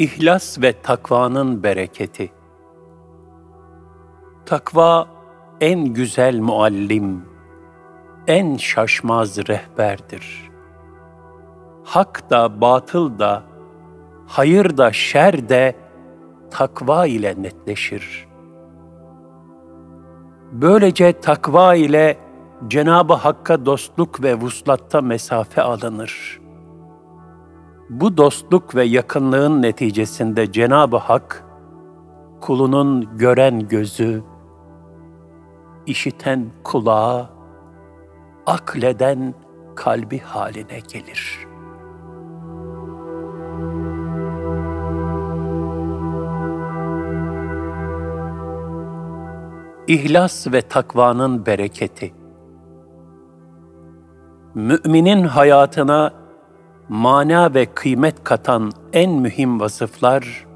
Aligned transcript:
İhlas 0.00 0.62
ve 0.62 0.72
takvanın 0.72 1.62
bereketi. 1.62 2.32
Takva 4.46 5.06
en 5.60 5.84
güzel 5.84 6.38
muallim, 6.38 7.24
en 8.26 8.56
şaşmaz 8.56 9.48
rehberdir. 9.48 10.50
Hak 11.84 12.30
da 12.30 12.60
batıl 12.60 13.18
da, 13.18 13.42
hayır 14.26 14.76
da 14.76 14.92
şer 14.92 15.48
de 15.48 15.76
takva 16.50 17.06
ile 17.06 17.34
netleşir. 17.42 18.28
Böylece 20.52 21.20
takva 21.20 21.74
ile 21.74 22.18
Cenab-ı 22.68 23.14
Hakk'a 23.14 23.66
dostluk 23.66 24.22
ve 24.22 24.34
vuslatta 24.34 25.00
mesafe 25.00 25.62
alınır. 25.62 26.40
Bu 27.90 28.16
dostluk 28.16 28.74
ve 28.74 28.84
yakınlığın 28.84 29.62
neticesinde 29.62 30.52
Cenab-ı 30.52 30.96
Hak, 30.96 31.44
kulunun 32.40 33.18
gören 33.18 33.68
gözü, 33.68 34.22
işiten 35.86 36.46
kulağı, 36.64 37.28
akleden 38.46 39.34
kalbi 39.76 40.18
haline 40.18 40.80
gelir. 40.92 41.46
İhlas 49.86 50.46
ve 50.52 50.62
takvanın 50.62 51.46
bereketi 51.46 52.14
Müminin 54.54 55.24
hayatına 55.24 56.19
mana 56.90 57.54
ve 57.54 57.66
kıymet 57.66 58.24
katan 58.24 58.72
en 58.92 59.10
mühim 59.10 59.60
vasıflar 59.60 60.46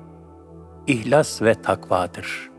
ihlas 0.87 1.43
ve 1.43 1.55
takvadır. 1.55 2.51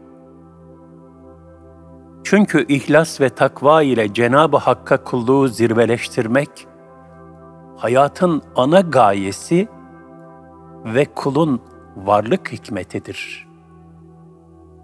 Çünkü 2.23 2.65
ihlas 2.67 3.21
ve 3.21 3.29
takva 3.29 3.81
ile 3.81 4.13
Cenab-ı 4.13 4.57
Hakk'a 4.57 5.03
kulluğu 5.03 5.47
zirveleştirmek, 5.47 6.67
hayatın 7.77 8.41
ana 8.55 8.81
gayesi 8.81 9.67
ve 10.85 11.05
kulun 11.05 11.61
varlık 11.95 12.51
hikmetidir. 12.51 13.47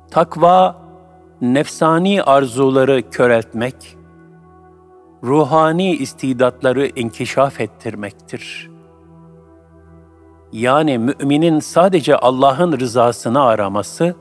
Takva, 0.10 0.76
nefsani 1.42 2.24
arzuları 2.24 3.10
köreltmek, 3.10 3.98
ruhani 5.24 5.96
istidatları 5.96 6.88
inkişaf 6.88 7.62
ettirmektir. 7.62 8.71
Yani 10.52 10.98
müminin 10.98 11.60
sadece 11.60 12.16
Allah'ın 12.16 12.80
rızasını 12.80 13.44
araması 13.44 14.16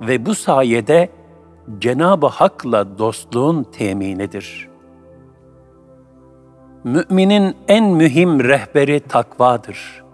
ve 0.00 0.26
bu 0.26 0.34
sayede 0.34 1.10
Cenab-ı 1.78 2.26
Hak'la 2.26 2.98
dostluğun 2.98 3.62
teminidir. 3.62 4.68
Müminin 6.84 7.56
en 7.68 7.84
mühim 7.84 8.40
rehberi 8.40 9.00
takvadır. 9.00 10.04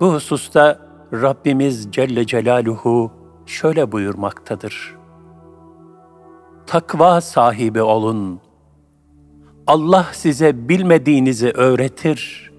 Bu 0.00 0.14
hususta 0.14 0.78
Rabbimiz 1.12 1.92
Celle 1.92 2.26
Celaluhu 2.26 3.12
şöyle 3.46 3.92
buyurmaktadır. 3.92 4.96
Takva 6.66 7.20
sahibi 7.20 7.82
olun. 7.82 8.40
Allah 9.66 10.06
size 10.12 10.68
bilmediğinizi 10.68 11.50
öğretir. 11.50 12.53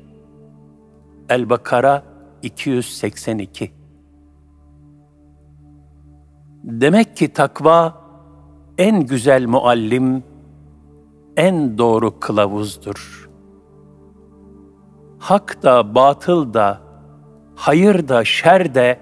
El-Bakara 1.29 2.03
282 2.41 3.71
Demek 6.63 7.17
ki 7.17 7.33
takva 7.33 8.01
en 8.77 9.05
güzel 9.05 9.45
muallim, 9.45 10.23
en 11.37 11.77
doğru 11.77 12.19
kılavuzdur. 12.19 13.29
Hak 15.19 15.63
da, 15.63 15.95
batıl 15.95 16.53
da, 16.53 16.81
hayır 17.55 18.07
da, 18.07 18.23
şer 18.23 18.75
de 18.75 18.99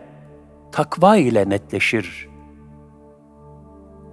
takva 0.72 1.18
ile 1.18 1.50
netleşir. 1.50 2.30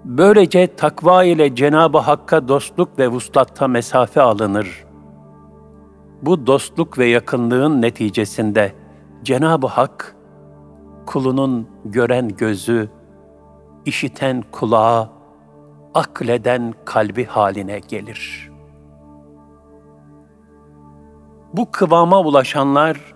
Böylece 0.04 0.76
takva 0.76 1.24
ile 1.24 1.54
Cenab-ı 1.54 1.98
Hakk'a 1.98 2.48
dostluk 2.48 2.98
ve 2.98 3.08
vuslatta 3.08 3.68
mesafe 3.68 4.20
alınır. 4.20 4.89
Bu 6.22 6.46
dostluk 6.46 6.98
ve 6.98 7.06
yakınlığın 7.06 7.82
neticesinde 7.82 8.72
Cenab-ı 9.22 9.66
Hak, 9.66 10.16
kulunun 11.06 11.68
gören 11.84 12.28
gözü, 12.28 12.88
işiten 13.84 14.44
kulağı, 14.52 15.08
akleden 15.94 16.74
kalbi 16.84 17.24
haline 17.24 17.78
gelir. 17.78 18.50
Bu 21.52 21.70
kıvama 21.70 22.20
ulaşanlar, 22.20 23.14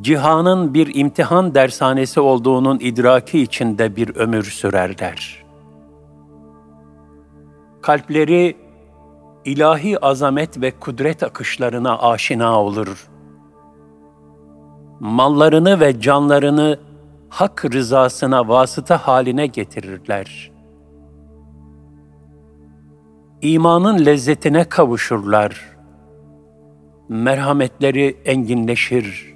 cihanın 0.00 0.74
bir 0.74 0.94
imtihan 0.94 1.54
dershanesi 1.54 2.20
olduğunun 2.20 2.78
idraki 2.80 3.42
içinde 3.42 3.96
bir 3.96 4.16
ömür 4.16 4.42
sürerler. 4.42 5.44
Kalpleri 7.82 8.56
ilahi 9.44 10.04
azamet 10.04 10.60
ve 10.60 10.70
kudret 10.70 11.22
akışlarına 11.22 11.98
aşina 11.98 12.60
olur. 12.60 13.08
Mallarını 15.00 15.80
ve 15.80 16.00
canlarını 16.00 16.78
hak 17.28 17.64
rızasına 17.64 18.48
vasıta 18.48 18.96
haline 18.96 19.46
getirirler. 19.46 20.52
İmanın 23.42 24.06
lezzetine 24.06 24.64
kavuşurlar. 24.64 25.76
Merhametleri 27.08 28.16
enginleşir. 28.24 29.34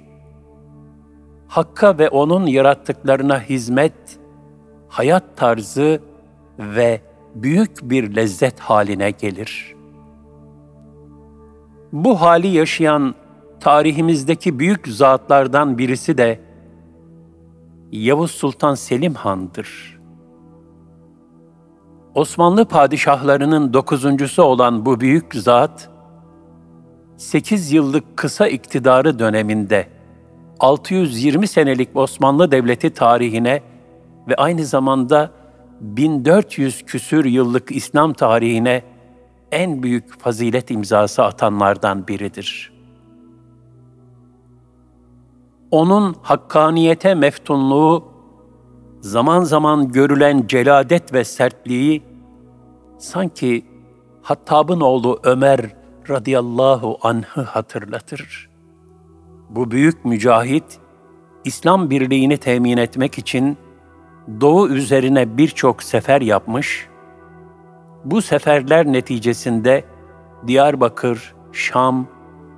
Hakka 1.47 1.97
ve 1.97 2.09
onun 2.09 2.45
yarattıklarına 2.45 3.41
hizmet, 3.41 4.19
hayat 4.89 5.37
tarzı 5.37 6.01
ve 6.59 7.01
büyük 7.35 7.89
bir 7.89 8.15
lezzet 8.15 8.59
haline 8.59 9.11
gelir. 9.11 9.76
Bu 11.91 12.21
hali 12.21 12.47
yaşayan 12.47 13.15
tarihimizdeki 13.59 14.59
büyük 14.59 14.87
zatlardan 14.87 15.77
birisi 15.77 16.17
de 16.17 16.39
Yavuz 17.91 18.31
Sultan 18.31 18.75
Selim 18.75 19.13
Han'dır. 19.13 19.99
Osmanlı 22.15 22.65
padişahlarının 22.65 23.73
dokuzuncusu 23.73 24.43
olan 24.43 24.85
bu 24.85 24.99
büyük 24.99 25.35
zat, 25.35 25.89
sekiz 27.17 27.71
yıllık 27.71 28.17
kısa 28.17 28.47
iktidarı 28.47 29.19
döneminde 29.19 29.87
620 30.59 31.47
senelik 31.47 31.95
Osmanlı 31.95 32.51
Devleti 32.51 32.89
tarihine 32.89 33.61
ve 34.27 34.35
aynı 34.35 34.65
zamanda 34.65 35.31
1400 35.81 36.85
küsür 36.85 37.25
yıllık 37.25 37.71
İslam 37.71 38.13
tarihine 38.13 38.83
en 39.51 39.83
büyük 39.83 40.19
fazilet 40.19 40.71
imzası 40.71 41.23
atanlardan 41.23 42.07
biridir.'' 42.07 42.77
onun 45.71 46.15
hakkaniyete 46.21 47.15
meftunluğu, 47.15 48.03
zaman 49.01 49.43
zaman 49.43 49.91
görülen 49.91 50.47
celadet 50.47 51.13
ve 51.13 51.23
sertliği, 51.23 52.03
sanki 52.97 53.65
Hattab'ın 54.21 54.81
oğlu 54.81 55.19
Ömer 55.23 55.59
radıyallahu 56.09 56.97
anh'ı 57.01 57.41
hatırlatır. 57.41 58.49
Bu 59.49 59.71
büyük 59.71 60.05
mücahit, 60.05 60.79
İslam 61.45 61.89
birliğini 61.89 62.37
temin 62.37 62.77
etmek 62.77 63.17
için 63.17 63.57
Doğu 64.41 64.69
üzerine 64.69 65.37
birçok 65.37 65.83
sefer 65.83 66.21
yapmış, 66.21 66.87
bu 68.05 68.21
seferler 68.21 68.85
neticesinde 68.85 69.83
Diyarbakır, 70.47 71.35
Şam, 71.51 72.07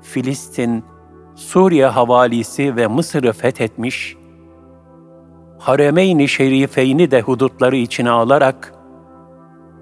Filistin, 0.01 0.83
Suriye 1.35 1.85
havalisi 1.85 2.75
ve 2.75 2.87
Mısır'ı 2.87 3.33
fethetmiş, 3.33 4.17
Haremeyn-i 5.59 6.27
Şerifeyni 6.27 7.11
de 7.11 7.21
hudutları 7.21 7.75
içine 7.75 8.09
alarak 8.09 8.73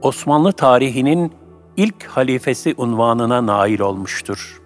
Osmanlı 0.02 0.52
tarihinin 0.52 1.34
ilk 1.78 2.04
halifesi 2.04 2.76
unvanına 2.78 3.46
nail 3.46 3.80
olmuştur. 3.80 4.62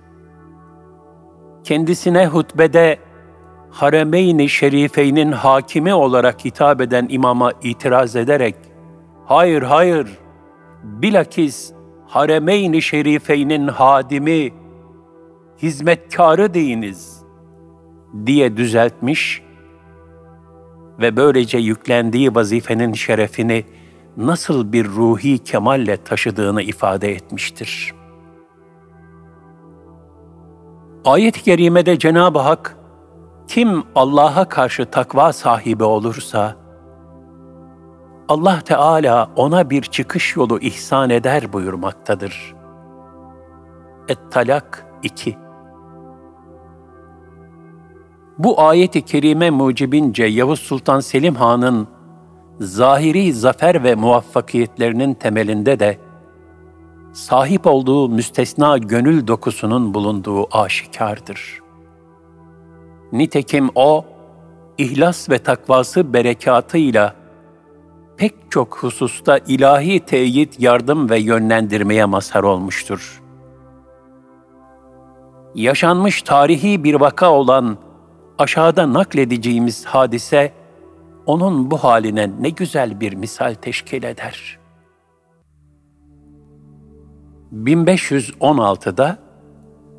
Kendisine 1.64 2.28
hutbede 2.28 3.00
Haremeyn-i 3.72 4.50
Şerifeynin 4.50 5.32
hakimi 5.32 5.94
olarak 5.94 6.46
hitap 6.46 6.82
eden 6.82 7.08
imama 7.10 7.52
itiraz 7.64 8.16
ederek, 8.16 8.56
hayır 9.26 9.62
hayır, 9.62 10.18
bilakis 10.84 11.74
Haremeyn-i 12.08 12.82
Şerifeynin 12.82 13.68
hadimi, 13.68 14.54
hizmetkarı 15.62 16.54
deyiniz 16.54 17.22
diye 18.26 18.58
düzeltmiş 18.58 19.44
ve 21.00 21.16
böylece 21.18 21.58
yüklendiği 21.58 22.36
vazifenin 22.36 22.94
şerefini 22.94 23.66
nasıl 24.18 24.74
bir 24.74 24.86
ruhi 24.86 25.40
kemalle 25.40 25.98
taşıdığını 25.98 26.62
ifade 26.62 27.12
etmiştir. 27.12 27.94
Ayet-i 31.06 31.44
kerimede 31.44 32.00
Cenab-ı 32.00 32.40
Hak 32.40 32.78
kim 33.48 33.84
Allah'a 33.96 34.50
karşı 34.50 34.86
takva 34.86 35.34
sahibi 35.34 35.84
olursa 35.84 36.56
Allah 38.32 38.62
Teala 38.62 39.30
ona 39.36 39.70
bir 39.70 39.82
çıkış 39.82 40.36
yolu 40.36 40.60
ihsan 40.60 41.10
eder 41.10 41.54
buyurmaktadır. 41.54 42.56
Et-Talak 44.08 44.86
2 45.04 45.38
Bu 48.38 48.62
ayeti 48.62 49.02
kerime 49.02 49.50
mucibince 49.50 50.24
Yavuz 50.24 50.60
Sultan 50.60 51.00
Selim 51.00 51.36
Han'ın 51.36 51.88
zahiri 52.60 53.34
zafer 53.34 53.84
ve 53.84 53.96
muvaffakiyetlerinin 53.96 55.14
temelinde 55.14 55.80
de 55.80 55.98
sahip 57.14 57.68
olduğu 57.68 58.10
müstesna 58.10 58.78
gönül 58.78 59.28
dokusunun 59.28 59.94
bulunduğu 59.94 60.58
aşikardır. 60.58 61.60
Nitekim 63.12 63.70
o, 63.76 64.06
ihlas 64.78 65.30
ve 65.30 65.38
takvası 65.38 66.14
berekatıyla 66.14 67.21
pek 68.22 68.34
çok 68.50 68.78
hususta 68.78 69.38
ilahi 69.38 70.00
teyit, 70.00 70.60
yardım 70.60 71.10
ve 71.10 71.20
yönlendirmeye 71.20 72.06
mazhar 72.06 72.44
olmuştur. 72.44 73.22
Yaşanmış 75.56 76.22
tarihi 76.22 76.84
bir 76.84 76.96
vaka 76.96 77.32
olan 77.32 77.78
aşağıda 78.38 78.94
nakledeceğimiz 78.94 79.86
hadise, 79.86 80.54
onun 81.26 81.72
bu 81.72 81.78
haline 81.78 82.32
ne 82.40 82.50
güzel 82.50 83.00
bir 83.00 83.14
misal 83.14 83.54
teşkil 83.54 84.04
eder. 84.04 84.60
1516'da 87.54 89.18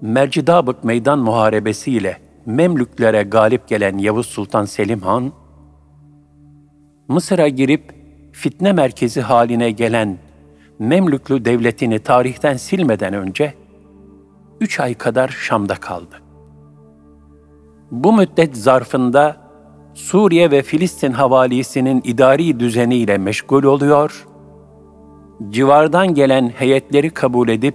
Mercidabık 0.01 0.85
Meydan 0.85 1.19
Muharebesi 1.19 1.93
ile 1.93 2.19
Memlüklere 2.47 3.23
galip 3.23 3.69
gelen 3.69 3.99
Yavuz 3.99 4.27
Sultan 4.27 4.65
Selim 4.65 5.01
Han, 5.01 5.33
Mısır'a 7.09 7.49
girip 7.49 8.02
fitne 8.33 8.73
merkezi 8.73 9.21
haline 9.21 9.71
gelen 9.71 10.19
Memlüklü 10.79 11.45
devletini 11.45 11.99
tarihten 11.99 12.57
silmeden 12.57 13.15
önce 13.15 13.55
üç 14.61 14.81
ay 14.81 14.95
kadar 14.95 15.29
Şam'da 15.29 15.75
kaldı. 15.75 16.23
Bu 17.91 18.13
müddet 18.13 18.57
zarfında 18.57 19.37
Suriye 19.95 20.51
ve 20.51 20.63
Filistin 20.63 21.13
havalisinin 21.13 22.01
idari 22.05 22.61
düzeniyle 22.61 23.19
meşgul 23.19 23.65
oluyor, 23.65 24.27
civardan 25.51 26.15
gelen 26.15 26.49
heyetleri 26.49 27.11
kabul 27.11 27.49
edip 27.49 27.75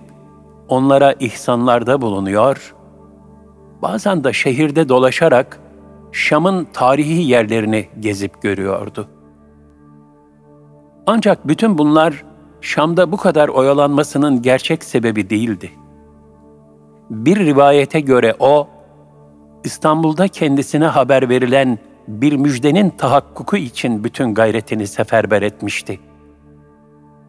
onlara 0.67 1.13
ihsanlarda 1.13 2.01
bulunuyor, 2.01 2.75
bazen 3.81 4.23
de 4.23 4.33
şehirde 4.33 4.89
dolaşarak 4.89 5.59
Şam'ın 6.11 6.67
tarihi 6.73 7.21
yerlerini 7.21 7.87
gezip 7.99 8.41
görüyordu. 8.41 9.07
Ancak 11.07 11.47
bütün 11.47 11.77
bunlar 11.77 12.23
Şam'da 12.61 13.11
bu 13.11 13.17
kadar 13.17 13.47
oyalanmasının 13.47 14.41
gerçek 14.41 14.83
sebebi 14.83 15.29
değildi. 15.29 15.71
Bir 17.09 17.39
rivayete 17.39 17.99
göre 17.99 18.35
o, 18.39 18.67
İstanbul'da 19.63 20.27
kendisine 20.27 20.85
haber 20.85 21.29
verilen 21.29 21.79
bir 22.07 22.33
müjdenin 22.33 22.89
tahakkuku 22.89 23.57
için 23.57 24.03
bütün 24.03 24.33
gayretini 24.33 24.87
seferber 24.87 25.41
etmişti. 25.41 25.99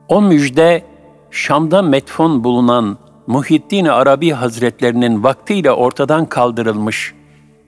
O 0.09 0.23
müjde, 0.23 0.85
Şam'da 1.31 1.83
metfun 1.83 2.45
bulunan 2.45 2.99
Muhyiddin 3.27 3.85
Arabi 3.85 4.31
Hazretlerinin 4.31 5.23
vaktiyle 5.23 5.73
ortadan 5.73 6.27
kaldırılmış, 6.27 7.15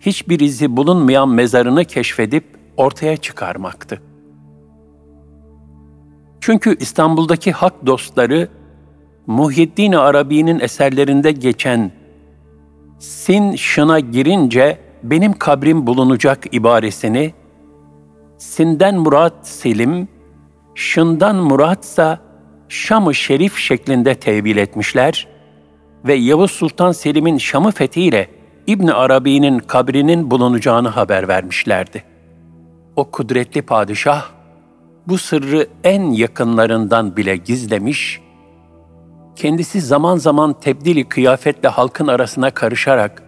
hiçbir 0.00 0.40
izi 0.40 0.76
bulunmayan 0.76 1.28
mezarını 1.28 1.84
keşfedip 1.84 2.44
ortaya 2.76 3.16
çıkarmaktı. 3.16 4.09
Çünkü 6.40 6.76
İstanbul'daki 6.80 7.52
hak 7.52 7.86
dostları, 7.86 8.48
Muhyiddin 9.26 9.92
Arabi'nin 9.92 10.60
eserlerinde 10.60 11.32
geçen 11.32 11.92
sin 12.98 13.56
şına 13.56 14.00
girince 14.00 14.78
benim 15.02 15.32
kabrim 15.32 15.86
bulunacak 15.86 16.54
ibaresini, 16.54 17.34
sinden 18.38 18.98
murat 18.98 19.48
Selim, 19.48 20.08
şından 20.74 21.36
muratsa 21.36 22.18
Şam-ı 22.68 23.14
Şerif 23.14 23.56
şeklinde 23.56 24.14
tevil 24.14 24.56
etmişler 24.56 25.28
ve 26.04 26.14
Yavuz 26.14 26.50
Sultan 26.50 26.92
Selim'in 26.92 27.38
Şam'ı 27.38 27.70
fethiyle 27.70 28.28
İbn 28.66 28.86
Arabi'nin 28.86 29.58
kabrinin 29.58 30.30
bulunacağını 30.30 30.88
haber 30.88 31.28
vermişlerdi. 31.28 32.04
O 32.96 33.10
kudretli 33.10 33.62
padişah 33.62 34.39
bu 35.10 35.18
sırrı 35.18 35.66
en 35.84 36.10
yakınlarından 36.10 37.16
bile 37.16 37.36
gizlemiş, 37.36 38.20
kendisi 39.36 39.80
zaman 39.80 40.16
zaman 40.16 40.60
tebdili 40.60 41.08
kıyafetle 41.08 41.68
halkın 41.68 42.06
arasına 42.06 42.50
karışarak 42.50 43.22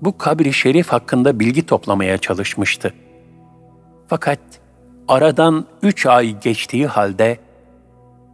bu 0.00 0.18
kabri 0.18 0.52
şerif 0.52 0.88
hakkında 0.88 1.40
bilgi 1.40 1.66
toplamaya 1.66 2.18
çalışmıştı. 2.18 2.94
Fakat 4.06 4.38
aradan 5.08 5.66
üç 5.82 6.06
ay 6.06 6.40
geçtiği 6.40 6.86
halde 6.86 7.38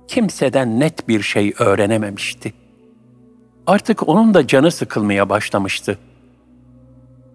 kimseden 0.09 0.81
net 0.81 1.09
bir 1.09 1.23
şey 1.23 1.55
öğrenememişti. 1.59 2.53
Artık 3.67 4.09
onun 4.09 4.35
da 4.35 4.47
canı 4.47 4.71
sıkılmaya 4.71 5.29
başlamıştı. 5.29 5.99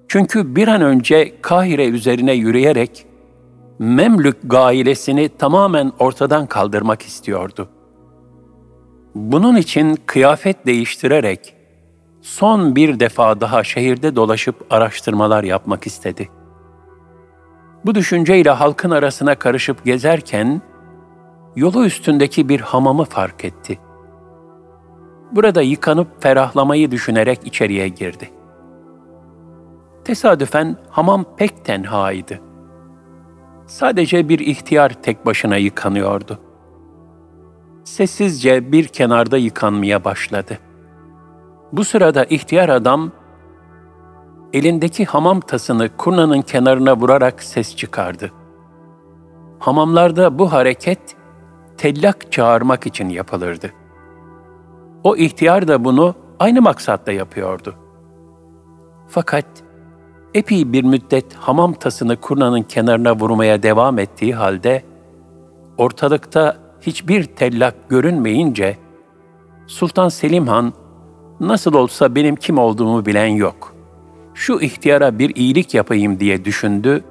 Çünkü 0.08 0.56
bir 0.56 0.68
an 0.68 0.82
önce 0.82 1.42
Kahire 1.42 1.86
üzerine 1.86 2.34
yürüyerek 2.34 3.13
Memlük 3.84 4.38
gailesini 4.44 5.30
tamamen 5.30 5.92
ortadan 6.00 6.46
kaldırmak 6.46 7.02
istiyordu. 7.02 7.70
Bunun 9.16 9.56
için 9.56 9.98
kıyafet 10.06 10.66
değiştirerek 10.66 11.56
son 12.22 12.76
bir 12.76 13.00
defa 13.00 13.42
daha 13.42 13.64
şehirde 13.64 14.16
dolaşıp 14.16 14.56
araştırmalar 14.70 15.44
yapmak 15.44 15.88
istedi. 15.88 16.30
Bu 17.86 17.96
düşünceyle 17.96 18.50
halkın 18.50 18.92
arasına 18.92 19.36
karışıp 19.36 19.86
gezerken 19.86 20.62
yolu 21.56 21.86
üstündeki 21.86 22.50
bir 22.50 22.60
hamamı 22.60 23.04
fark 23.04 23.46
etti. 23.46 23.80
Burada 25.32 25.62
yıkanıp 25.62 26.24
ferahlamayı 26.24 26.92
düşünerek 26.92 27.40
içeriye 27.46 27.88
girdi. 27.88 28.30
Tesadüfen 30.06 30.78
hamam 30.90 31.26
pek 31.38 31.66
tenhaydı. 31.66 32.53
Sadece 33.66 34.30
bir 34.30 34.40
ihtiyar 34.40 34.90
tek 34.90 35.26
başına 35.26 35.58
yıkanıyordu. 35.58 36.40
Sessizce 37.84 38.72
bir 38.72 38.88
kenarda 38.88 39.38
yıkanmaya 39.38 40.04
başladı. 40.04 40.60
Bu 41.72 41.84
sırada 41.84 42.26
ihtiyar 42.26 42.70
adam 42.70 43.12
elindeki 44.54 45.06
hamam 45.06 45.40
tasını 45.40 45.90
kurnanın 45.98 46.42
kenarına 46.42 46.98
vurarak 46.98 47.44
ses 47.44 47.76
çıkardı. 47.76 48.32
Hamamlarda 49.60 50.40
bu 50.40 50.52
hareket 50.52 51.00
tellak 51.78 52.32
çağırmak 52.32 52.88
için 52.88 53.10
yapılırdı. 53.10 53.72
O 55.04 55.16
ihtiyar 55.16 55.68
da 55.68 55.86
bunu 55.86 56.16
aynı 56.40 56.62
maksatla 56.62 57.12
yapıyordu. 57.12 57.76
Fakat 59.08 59.46
epey 60.34 60.74
bir 60.74 60.84
müddet 60.84 61.34
hamam 61.34 61.74
tasını 61.74 62.16
kurnanın 62.16 62.62
kenarına 62.62 63.16
vurmaya 63.16 63.64
devam 63.64 64.00
ettiği 64.00 64.36
halde 64.36 64.84
ortalıkta 65.78 66.58
hiçbir 66.82 67.24
tellak 67.24 67.90
görünmeyince 67.90 68.78
Sultan 69.68 70.10
Selim 70.10 70.48
Han 70.48 70.74
nasıl 71.40 71.74
olsa 71.74 72.16
benim 72.16 72.36
kim 72.36 72.58
olduğumu 72.58 73.06
bilen 73.06 73.28
yok. 73.28 73.76
Şu 74.34 74.60
ihtiyara 74.60 75.20
bir 75.20 75.36
iyilik 75.36 75.74
yapayım 75.74 76.20
diye 76.20 76.46
düşündü 76.46 77.04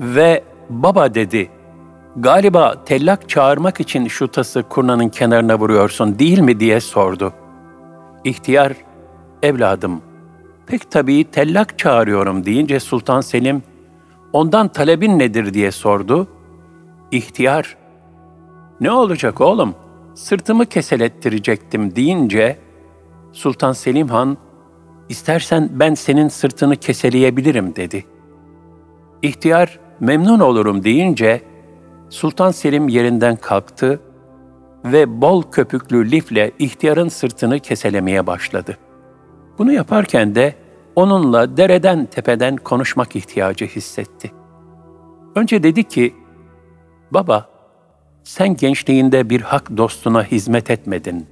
ve 0.00 0.44
baba 0.70 1.14
dedi, 1.14 1.50
galiba 2.16 2.84
tellak 2.84 3.28
çağırmak 3.28 3.80
için 3.80 4.08
şu 4.08 4.28
tası 4.28 4.62
kurnanın 4.62 5.08
kenarına 5.08 5.58
vuruyorsun 5.58 6.18
değil 6.18 6.38
mi 6.38 6.60
diye 6.60 6.80
sordu. 6.80 7.32
İhtiyar, 8.24 8.72
evladım, 9.42 10.02
pek 10.66 10.90
tabii 10.90 11.24
tellak 11.24 11.78
çağırıyorum 11.78 12.44
deyince 12.44 12.80
Sultan 12.80 13.20
Selim, 13.20 13.62
ondan 14.32 14.68
talebin 14.68 15.18
nedir 15.18 15.54
diye 15.54 15.70
sordu. 15.70 16.28
İhtiyar, 17.10 17.76
ne 18.80 18.90
olacak 18.90 19.40
oğlum, 19.40 19.74
sırtımı 20.14 20.66
keselettirecektim 20.66 21.96
deyince, 21.96 22.58
Sultan 23.32 23.72
Selim 23.72 24.08
Han, 24.08 24.36
İstersen 25.08 25.68
ben 25.72 25.94
senin 25.94 26.28
sırtını 26.28 26.76
keseleyebilirim 26.76 27.76
dedi. 27.76 28.04
İhtiyar 29.22 29.78
memnun 30.00 30.40
olurum 30.40 30.84
deyince 30.84 31.42
Sultan 32.10 32.50
Selim 32.50 32.88
yerinden 32.88 33.36
kalktı 33.36 34.00
ve 34.84 35.20
bol 35.20 35.42
köpüklü 35.42 36.10
lifle 36.10 36.52
ihtiyarın 36.58 37.08
sırtını 37.08 37.60
keselemeye 37.60 38.26
başladı. 38.26 38.78
Bunu 39.58 39.72
yaparken 39.72 40.34
de 40.34 40.54
onunla 40.96 41.56
dereden 41.56 42.06
tepeden 42.06 42.56
konuşmak 42.56 43.16
ihtiyacı 43.16 43.66
hissetti. 43.66 44.32
Önce 45.34 45.62
dedi 45.62 45.84
ki, 45.84 46.14
Baba, 47.10 47.48
sen 48.24 48.56
gençliğinde 48.56 49.30
bir 49.30 49.40
hak 49.40 49.76
dostuna 49.76 50.24
hizmet 50.24 50.70
etmedin 50.70 51.26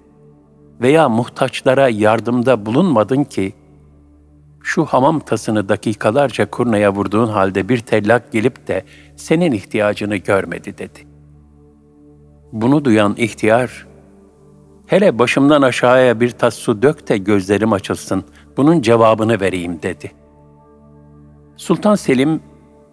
veya 0.80 1.08
muhtaçlara 1.08 1.88
yardımda 1.88 2.66
bulunmadın 2.66 3.24
ki, 3.24 3.52
şu 4.62 4.84
hamam 4.84 5.20
tasını 5.20 5.68
dakikalarca 5.68 6.50
kurnaya 6.50 6.94
vurduğun 6.94 7.28
halde 7.28 7.68
bir 7.68 7.78
tellak 7.78 8.32
gelip 8.32 8.68
de 8.68 8.84
senin 9.16 9.52
ihtiyacını 9.52 10.16
görmedi 10.16 10.78
dedi. 10.78 11.06
Bunu 12.52 12.84
duyan 12.84 13.14
ihtiyar, 13.16 13.86
hele 14.92 15.18
başımdan 15.18 15.62
aşağıya 15.62 16.20
bir 16.20 16.30
tas 16.30 16.54
su 16.54 16.82
dök 16.82 17.08
de 17.08 17.18
gözlerim 17.18 17.72
açılsın, 17.72 18.24
bunun 18.56 18.82
cevabını 18.82 19.40
vereyim 19.40 19.82
dedi. 19.82 20.12
Sultan 21.56 21.94
Selim 21.94 22.40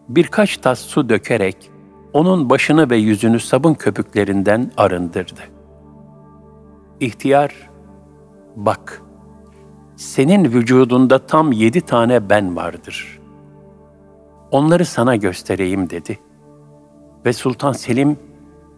birkaç 0.09 0.57
tas 0.57 0.79
su 0.79 1.09
dökerek 1.09 1.71
onun 2.13 2.49
başını 2.49 2.89
ve 2.89 2.97
yüzünü 2.97 3.39
sabun 3.39 3.73
köpüklerinden 3.73 4.71
arındırdı. 4.77 5.41
İhtiyar, 6.99 7.69
bak, 8.55 9.01
senin 9.95 10.43
vücudunda 10.43 11.25
tam 11.25 11.51
yedi 11.51 11.81
tane 11.81 12.29
ben 12.29 12.55
vardır. 12.55 13.19
Onları 14.51 14.85
sana 14.85 15.15
göstereyim 15.15 15.89
dedi. 15.89 16.19
Ve 17.25 17.33
Sultan 17.33 17.71
Selim, 17.71 18.17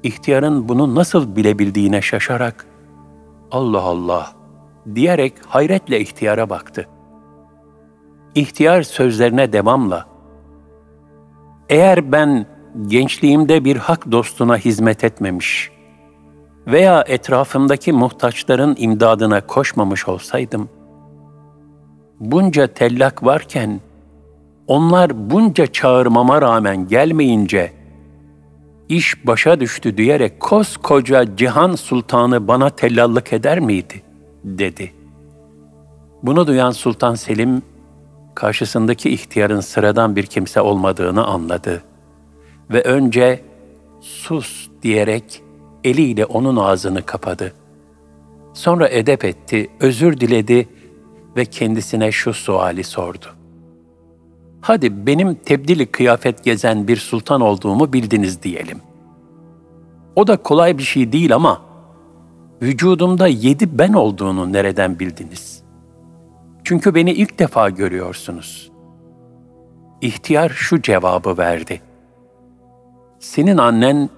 ihtiyarın 0.03 0.69
bunu 0.69 0.95
nasıl 0.95 1.35
bilebildiğine 1.35 2.01
şaşarak, 2.01 2.70
Allah 3.51 3.81
Allah 3.81 4.31
diyerek 4.95 5.33
hayretle 5.47 5.99
ihtiyara 5.99 6.49
baktı. 6.49 6.87
İhtiyar 8.35 8.83
sözlerine 8.83 9.53
devamla, 9.53 10.05
eğer 11.69 12.11
ben 12.11 12.45
gençliğimde 12.87 13.65
bir 13.65 13.75
hak 13.75 14.11
dostuna 14.11 14.57
hizmet 14.57 15.03
etmemiş 15.03 15.71
veya 16.67 17.03
etrafımdaki 17.07 17.93
muhtaçların 17.93 18.75
imdadına 18.77 19.41
koşmamış 19.41 20.07
olsaydım, 20.07 20.69
bunca 22.19 22.67
tellak 22.67 23.25
varken, 23.25 23.79
onlar 24.67 25.29
bunca 25.29 25.67
çağırmama 25.67 26.41
rağmen 26.41 26.87
gelmeyince, 26.87 27.80
iş 28.95 29.27
başa 29.27 29.59
düştü 29.59 29.97
diyerek 29.97 30.39
koskoca 30.39 31.35
cihan 31.35 31.75
sultanı 31.75 32.47
bana 32.47 32.69
tellallık 32.69 33.33
eder 33.33 33.59
miydi? 33.59 34.01
dedi. 34.43 34.91
Bunu 36.23 36.47
duyan 36.47 36.71
Sultan 36.71 37.15
Selim, 37.15 37.61
karşısındaki 38.35 39.09
ihtiyarın 39.09 39.59
sıradan 39.59 40.15
bir 40.15 40.23
kimse 40.23 40.61
olmadığını 40.61 41.25
anladı 41.25 41.83
ve 42.69 42.81
önce 42.81 43.43
sus 44.01 44.67
diyerek 44.81 45.43
eliyle 45.83 46.25
onun 46.25 46.55
ağzını 46.55 47.01
kapadı. 47.05 47.53
Sonra 48.53 48.87
edep 48.87 49.25
etti, 49.25 49.69
özür 49.79 50.19
diledi 50.19 50.69
ve 51.37 51.45
kendisine 51.45 52.11
şu 52.11 52.33
suali 52.33 52.83
sordu. 52.83 53.25
Hadi 54.61 55.07
benim 55.07 55.35
tebdili 55.35 55.85
kıyafet 55.85 56.43
gezen 56.43 56.87
bir 56.87 56.97
sultan 56.97 57.41
olduğumu 57.41 57.93
bildiniz 57.93 58.43
diyelim. 58.43 58.81
O 60.15 60.27
da 60.27 60.37
kolay 60.37 60.77
bir 60.77 60.83
şey 60.83 61.11
değil 61.11 61.35
ama 61.35 61.61
vücudumda 62.61 63.27
yedi 63.27 63.79
ben 63.79 63.93
olduğunu 63.93 64.53
nereden 64.53 64.99
bildiniz? 64.99 65.63
Çünkü 66.63 66.95
beni 66.95 67.11
ilk 67.11 67.39
defa 67.39 67.69
görüyorsunuz. 67.69 68.71
İhtiyar 70.01 70.49
şu 70.49 70.81
cevabı 70.81 71.37
verdi. 71.37 71.81
Senin 73.19 73.57
annen 73.57 74.09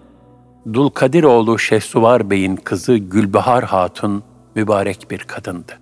Dulkadiroğlu 0.74 1.60
Şehsuvar 1.60 2.30
Bey'in 2.30 2.56
kızı 2.56 2.98
Gülbahar 2.98 3.64
Hatun 3.64 4.24
mübarek 4.56 5.12
bir 5.12 5.20
kadındı. 5.20 5.80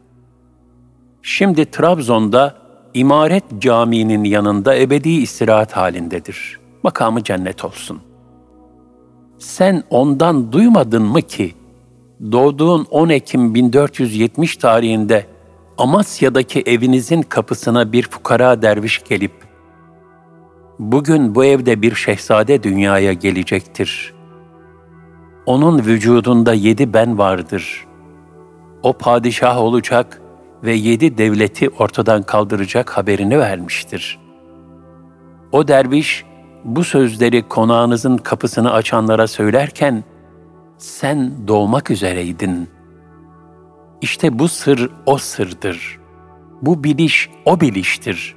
Şimdi 1.22 1.72
Trabzon'da 1.72 2.61
İmaret 2.94 3.44
Camii'nin 3.60 4.24
yanında 4.24 4.78
ebedi 4.78 5.10
istirahat 5.10 5.78
halindedir. 5.78 6.60
Makamı 6.84 7.24
cennet 7.24 7.66
olsun. 7.66 8.02
Sen 9.38 9.84
ondan 9.90 10.52
duymadın 10.52 11.04
mı 11.04 11.22
ki 11.22 11.54
doğduğun 12.32 12.88
10 12.92 13.10
Ekim 13.10 13.56
1470 13.56 14.58
tarihinde 14.58 15.26
Amasya'daki 15.78 16.62
evinizin 16.62 17.22
kapısına 17.22 17.92
bir 17.92 18.04
fukara 18.10 18.62
derviş 18.62 19.04
gelip 19.10 19.32
bugün 20.80 21.36
bu 21.36 21.46
evde 21.46 21.82
bir 21.82 21.96
şehzade 21.96 22.64
dünyaya 22.64 23.14
gelecektir. 23.14 24.14
Onun 25.46 25.80
vücudunda 25.80 26.54
yedi 26.54 26.94
ben 26.94 27.18
vardır. 27.18 27.88
O 28.84 28.94
padişah 28.94 29.58
olacak 29.58 30.21
ve 30.64 30.74
yedi 30.74 31.18
devleti 31.18 31.70
ortadan 31.70 32.24
kaldıracak 32.24 32.98
haberini 32.98 33.40
vermiştir. 33.40 34.20
O 35.52 35.68
derviş 35.68 36.26
bu 36.64 36.84
sözleri 36.84 37.48
konağınızın 37.48 38.18
kapısını 38.18 38.74
açanlara 38.74 39.28
söylerken 39.28 40.04
sen 40.78 41.48
doğmak 41.48 41.92
üzereydin. 41.92 42.70
İşte 44.02 44.40
bu 44.40 44.48
sır 44.48 44.90
o 45.06 45.18
sırdır. 45.18 46.00
Bu 46.62 46.84
biliş 46.84 47.30
o 47.46 47.62
biliştir. 47.62 48.36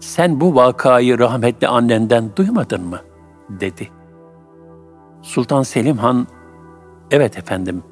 Sen 0.00 0.40
bu 0.40 0.54
vakayı 0.54 1.18
rahmetli 1.18 1.68
annenden 1.68 2.30
duymadın 2.36 2.84
mı? 2.84 3.00
dedi. 3.48 3.88
Sultan 5.22 5.62
Selim 5.62 5.98
Han, 5.98 6.26
evet 7.10 7.38
efendim, 7.38 7.82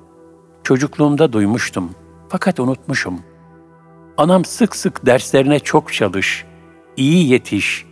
çocukluğumda 0.63 1.33
duymuştum 1.33 1.91
fakat 2.33 2.61
unutmuşum. 2.61 3.21
Anam 4.17 4.45
sık 4.45 4.77
sık 4.77 5.07
derslerine 5.07 5.59
çok 5.59 5.93
çalış, 5.93 6.45
iyi 6.97 7.29
yetiş, 7.29 7.87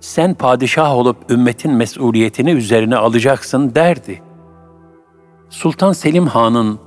sen 0.00 0.34
padişah 0.34 0.94
olup 0.94 1.30
ümmetin 1.30 1.72
mesuliyetini 1.72 2.50
üzerine 2.50 2.96
alacaksın 2.96 3.74
derdi. 3.74 4.22
Sultan 5.50 5.92
Selim 5.92 6.26
Han'ın 6.26 6.78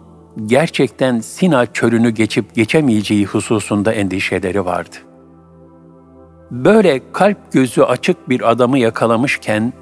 gerçekten 0.45 1.19
Sina 1.19 1.65
çölünü 1.65 2.09
geçip 2.09 2.55
geçemeyeceği 2.55 3.25
hususunda 3.25 3.93
endişeleri 3.93 4.65
vardı. 4.65 4.95
Böyle 6.51 7.01
kalp 7.13 7.51
gözü 7.51 7.81
açık 7.81 8.29
bir 8.29 8.51
adamı 8.51 8.79
yakalamışken 8.79 9.73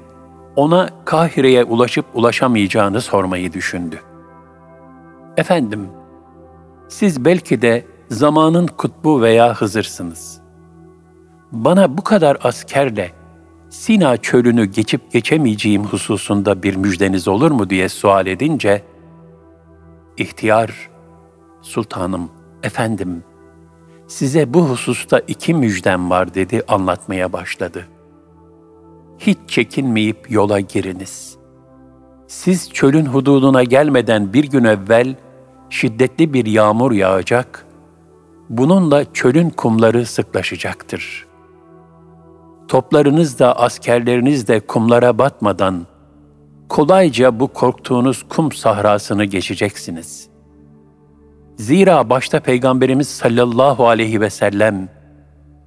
ona 0.56 0.90
Kahire'ye 1.04 1.64
ulaşıp 1.64 2.06
ulaşamayacağını 2.14 3.00
sormayı 3.00 3.52
düşündü. 3.52 4.00
Efendim, 5.36 5.88
siz 6.88 7.24
belki 7.24 7.62
de 7.62 7.86
zamanın 8.10 8.66
kutbu 8.66 9.22
veya 9.22 9.54
Hızır'sınız. 9.54 10.40
Bana 11.52 11.98
bu 11.98 12.04
kadar 12.04 12.36
askerle 12.42 13.12
Sina 13.70 14.16
çölünü 14.16 14.64
geçip 14.64 15.12
geçemeyeceğim 15.12 15.84
hususunda 15.84 16.62
bir 16.62 16.76
müjdeniz 16.76 17.28
olur 17.28 17.50
mu 17.50 17.70
diye 17.70 17.88
sual 17.88 18.26
edince, 18.26 18.82
ihtiyar, 20.16 20.90
sultanım, 21.62 22.30
efendim, 22.62 23.24
size 24.06 24.54
bu 24.54 24.68
hususta 24.68 25.18
iki 25.18 25.54
müjdem 25.54 26.10
var 26.10 26.34
dedi 26.34 26.62
anlatmaya 26.68 27.32
başladı. 27.32 27.88
Hiç 29.18 29.38
çekinmeyip 29.46 30.30
yola 30.30 30.60
giriniz. 30.60 31.36
Siz 32.26 32.70
çölün 32.72 33.06
hududuna 33.06 33.64
gelmeden 33.64 34.32
bir 34.32 34.44
gün 34.44 34.64
evvel 34.64 35.14
şiddetli 35.70 36.32
bir 36.32 36.46
yağmur 36.46 36.92
yağacak, 36.92 37.66
bununla 38.48 39.12
çölün 39.12 39.50
kumları 39.50 40.06
sıklaşacaktır. 40.06 41.26
Toplarınız 42.68 43.38
da 43.38 43.58
askerleriniz 43.58 44.48
de 44.48 44.60
kumlara 44.60 45.18
batmadan 45.18 45.86
kolayca 46.68 47.40
bu 47.40 47.48
korktuğunuz 47.48 48.22
kum 48.28 48.52
sahrasını 48.52 49.24
geçeceksiniz. 49.24 50.28
Zira 51.56 52.10
başta 52.10 52.40
Peygamberimiz 52.40 53.08
sallallahu 53.08 53.88
aleyhi 53.88 54.20
ve 54.20 54.30
sellem 54.30 54.88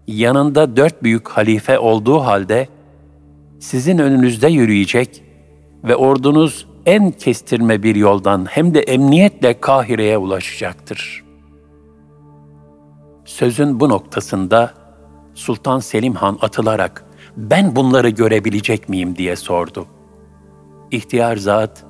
yanında 0.08 0.76
dört 0.78 1.04
büyük 1.04 1.30
halife 1.30 1.80
olduğu 1.80 2.20
halde 2.20 2.68
sizin 3.60 3.98
önünüzde 3.98 4.48
yürüyecek 4.48 5.24
ve 5.84 5.96
ordunuz 5.96 6.68
en 6.86 7.12
kestirme 7.12 7.84
bir 7.84 7.96
yoldan 7.96 8.46
hem 8.50 8.74
de 8.74 8.80
emniyetle 8.82 9.60
Kahire'ye 9.60 10.18
ulaşacaktır. 10.18 11.24
Sözün 13.26 13.80
bu 13.80 13.90
noktasında 13.90 14.74
Sultan 15.34 15.80
Selim 15.80 16.14
Han 16.14 16.38
atılarak 16.42 17.06
ben 17.38 17.76
bunları 17.76 18.10
görebilecek 18.10 18.90
miyim 18.90 19.16
diye 19.16 19.36
sordu. 19.36 19.86
İhtiyar 20.92 21.38
zat, 21.38 21.86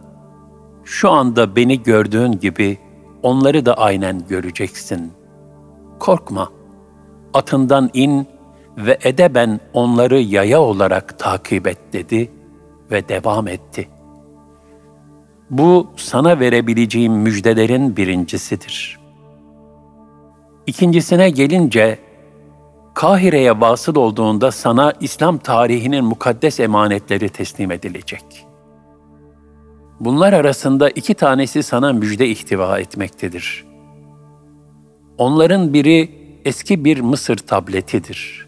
şu 0.83 1.11
anda 1.11 1.55
beni 1.55 1.83
gördüğün 1.83 2.31
gibi 2.31 2.77
onları 3.23 3.65
da 3.65 3.73
aynen 3.73 4.27
göreceksin. 4.27 5.11
Korkma, 5.99 6.49
atından 7.33 7.89
in 7.93 8.27
ve 8.77 8.97
edeben 9.03 9.59
onları 9.73 10.19
yaya 10.19 10.61
olarak 10.61 11.19
takip 11.19 11.67
et 11.67 11.79
dedi 11.93 12.31
ve 12.91 13.09
devam 13.09 13.47
etti. 13.47 13.87
Bu 15.51 15.87
sana 15.95 16.39
verebileceğim 16.39 17.13
müjdelerin 17.13 17.97
birincisidir. 17.97 18.99
İkincisine 20.67 21.29
gelince, 21.29 21.99
Kahire'ye 22.93 23.59
vasıl 23.59 23.95
olduğunda 23.95 24.51
sana 24.51 24.93
İslam 24.99 25.37
tarihinin 25.37 26.05
mukaddes 26.05 26.59
emanetleri 26.59 27.29
teslim 27.29 27.71
edilecek. 27.71 28.47
Bunlar 29.99 30.33
arasında 30.33 30.89
iki 30.89 31.13
tanesi 31.13 31.63
sana 31.63 31.93
müjde 31.93 32.27
ihtiva 32.27 32.79
etmektedir. 32.79 33.65
Onların 35.17 35.73
biri 35.73 36.11
eski 36.45 36.85
bir 36.85 36.99
Mısır 36.99 37.37
tabletidir. 37.37 38.47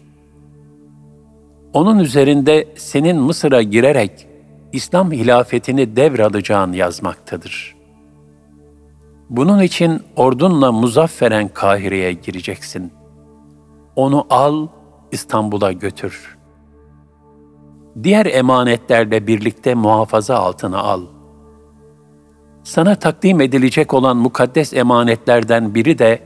Onun 1.72 1.98
üzerinde 1.98 2.68
senin 2.76 3.16
Mısır'a 3.16 3.62
girerek 3.62 4.26
İslam 4.74 5.12
hilafetini 5.12 5.96
devralacağın 5.96 6.72
yazmaktadır. 6.72 7.76
Bunun 9.30 9.62
için 9.62 10.02
ordunla 10.16 10.72
muzafferen 10.72 11.48
Kahire'ye 11.48 12.12
gireceksin. 12.12 12.92
Onu 13.96 14.26
al, 14.30 14.68
İstanbul'a 15.12 15.72
götür. 15.72 16.38
Diğer 18.02 18.26
emanetlerle 18.26 19.26
birlikte 19.26 19.74
muhafaza 19.74 20.36
altına 20.36 20.78
al. 20.78 21.02
Sana 22.64 22.94
takdim 22.94 23.40
edilecek 23.40 23.94
olan 23.94 24.16
mukaddes 24.16 24.72
emanetlerden 24.72 25.74
biri 25.74 25.98
de 25.98 26.22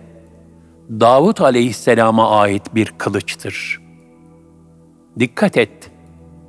Davut 0.90 1.40
aleyhisselama 1.40 2.30
ait 2.30 2.74
bir 2.74 2.94
kılıçtır. 2.98 3.82
Dikkat 5.18 5.56
et, 5.56 5.90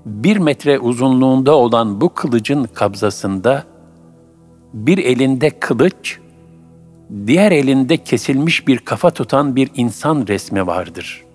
bir 0.05 0.37
metre 0.37 0.79
uzunluğunda 0.79 1.55
olan 1.55 2.01
bu 2.01 2.09
kılıcın 2.13 2.63
kabzasında 2.63 3.63
bir 4.73 4.97
elinde 4.97 5.49
kılıç, 5.49 6.19
diğer 7.27 7.51
elinde 7.51 7.97
kesilmiş 7.97 8.67
bir 8.67 8.77
kafa 8.77 9.09
tutan 9.09 9.55
bir 9.55 9.69
insan 9.75 10.25
resmi 10.27 10.67
vardır. 10.67 11.25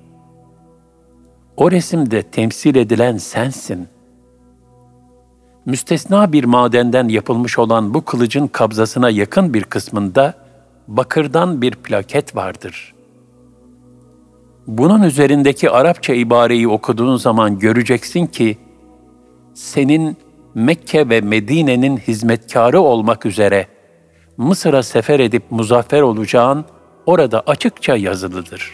O 1.56 1.71
resimde 1.71 2.23
temsil 2.23 2.76
edilen 2.76 3.16
sensin. 3.16 3.88
Müstesna 5.66 6.33
bir 6.33 6.44
madenden 6.44 7.09
yapılmış 7.09 7.59
olan 7.59 7.94
bu 7.94 8.04
kılıcın 8.04 8.47
kabzasına 8.47 9.11
yakın 9.11 9.54
bir 9.54 9.64
kısmında 9.64 10.35
bakırdan 10.88 11.62
bir 11.62 11.75
plaket 11.75 12.37
vardır. 12.37 12.94
Bunun 14.66 15.02
üzerindeki 15.02 15.71
Arapça 15.71 16.14
ibareyi 16.14 16.68
okuduğun 16.68 17.16
zaman 17.16 17.59
göreceksin 17.59 18.26
ki 18.26 18.59
senin 19.54 20.16
Mekke 20.54 21.09
ve 21.09 21.21
Medine'nin 21.21 21.97
hizmetkarı 21.97 22.80
olmak 22.80 23.26
üzere 23.26 23.66
Mısır'a 24.37 24.83
sefer 24.83 25.21
edip 25.21 25.42
muzaffer 25.50 26.00
olacağın 26.00 26.64
orada 27.06 27.42
açıkça 27.47 27.97
yazılıdır. 27.97 28.73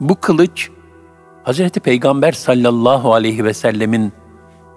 Bu 0.00 0.14
kılıç, 0.14 0.70
Hz. 1.44 1.70
Peygamber 1.70 2.32
sallallahu 2.32 3.14
aleyhi 3.14 3.44
ve 3.44 3.54
sellemin 3.54 4.12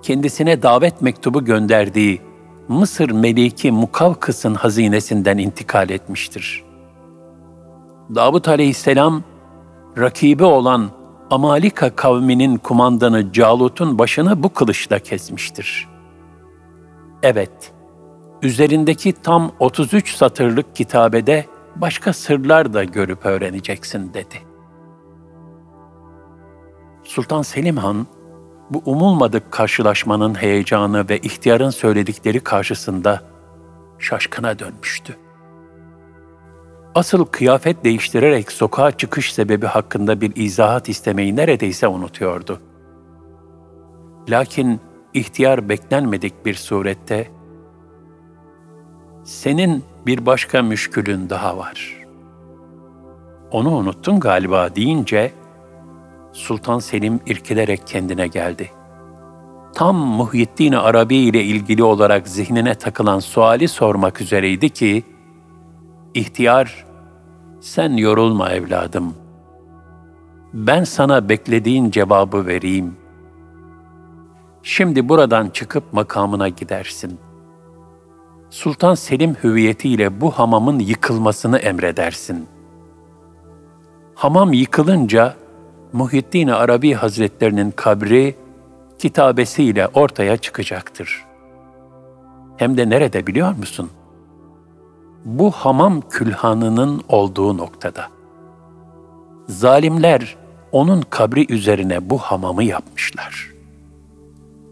kendisine 0.02 0.62
davet 0.62 1.02
mektubu 1.02 1.46
gönderdiği 1.46 2.22
Mısır 2.68 3.10
Meliki 3.10 3.72
Mukavkıs'ın 3.72 4.54
hazinesinden 4.54 5.38
intikal 5.38 5.90
etmiştir. 5.90 6.71
Davut 8.16 8.48
aleyhisselam, 8.48 9.24
rakibi 9.98 10.44
olan 10.44 10.92
Amalika 11.30 11.96
kavminin 11.96 12.58
kumandanı 12.58 13.32
Calut'un 13.32 14.00
başını 14.00 14.44
bu 14.44 14.54
kılıçla 14.54 15.00
kesmiştir. 15.00 15.90
Evet, 17.24 17.74
üzerindeki 18.42 19.14
tam 19.14 19.52
33 19.60 20.16
satırlık 20.16 20.76
kitabede 20.76 21.46
başka 21.76 22.14
sırlar 22.14 22.74
da 22.74 22.84
görüp 22.84 23.26
öğreneceksin 23.26 24.14
dedi. 24.14 24.36
Sultan 27.04 27.42
Selim 27.42 27.78
Han, 27.78 28.08
bu 28.70 28.82
umulmadık 28.86 29.52
karşılaşmanın 29.52 30.36
heyecanı 30.36 31.10
ve 31.10 31.20
ihtiyarın 31.20 31.70
söyledikleri 31.70 32.40
karşısında 32.40 33.22
şaşkına 34.00 34.60
dönmüştü. 34.60 35.18
Asıl 36.96 37.26
kıyafet 37.26 37.84
değiştirerek 37.84 38.52
sokağa 38.52 38.92
çıkış 38.92 39.34
sebebi 39.34 39.66
hakkında 39.66 40.22
bir 40.22 40.36
izahat 40.36 40.90
istemeyi 40.90 41.36
neredeyse 41.36 41.88
unutuyordu. 41.88 42.62
Lakin 44.30 44.80
ihtiyar 45.14 45.70
beklenmedik 45.70 46.46
bir 46.46 46.54
surette 46.54 47.28
senin 49.24 49.84
bir 50.06 50.26
başka 50.26 50.62
müşkülün 50.62 51.30
daha 51.30 51.58
var. 51.58 51.98
Onu 53.52 53.76
unuttun 53.76 54.20
galiba 54.20 54.76
deyince 54.76 55.32
Sultan 56.34 56.80
Selim 56.80 57.20
irkilerek 57.26 57.88
kendine 57.88 58.28
geldi. 58.28 58.72
Tam 59.74 59.96
Muhyiddin 59.96 60.74
Arabi 60.74 61.16
ile 61.16 61.44
ilgili 61.44 61.84
olarak 61.84 62.28
zihnine 62.28 62.76
takılan 62.76 63.20
suali 63.20 63.68
sormak 63.68 64.22
üzereydi 64.22 64.70
ki, 64.70 65.04
ihtiyar, 66.14 66.86
sen 67.60 67.98
yorulma 67.98 68.50
evladım. 68.50 69.14
Ben 70.54 70.84
sana 70.84 71.30
beklediğin 71.30 71.92
cevabı 71.92 72.48
vereyim. 72.48 72.96
Şimdi 74.64 75.10
buradan 75.10 75.50
çıkıp 75.50 75.94
makamına 75.94 76.50
gidersin. 76.50 77.20
Sultan 78.50 78.96
Selim 78.96 79.36
hüviyetiyle 79.44 80.22
bu 80.22 80.32
hamamın 80.32 80.80
yıkılmasını 80.80 81.58
emredersin. 81.58 82.48
Hamam 84.16 84.54
yıkılınca 84.54 85.36
Muhyiddin 85.94 86.48
Arabi 86.48 86.94
Hazretlerinin 86.94 87.72
kabri 87.72 88.36
kitabesiyle 89.00 89.88
ortaya 89.88 90.38
çıkacaktır. 90.38 91.26
Hem 92.58 92.78
de 92.78 92.90
nerede 92.90 93.28
biliyor 93.28 93.56
musun? 93.56 93.90
Bu 95.26 95.52
hamam 95.52 96.02
külhanının 96.10 97.04
olduğu 97.10 97.58
noktada. 97.58 98.08
Zalimler 99.48 100.36
onun 100.72 101.02
kabri 101.02 101.54
üzerine 101.54 102.10
bu 102.10 102.18
hamamı 102.18 102.64
yapmışlar. 102.64 103.52